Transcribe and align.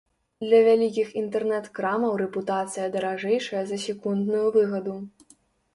Для 0.43 0.61
вялікіх 0.67 1.11
інтэрнэт-крамаў 1.21 2.15
рэпутацыя 2.23 2.89
даражэйшая 2.97 3.63
за 3.75 3.81
секундную 3.87 4.45
выгаду. 4.59 5.03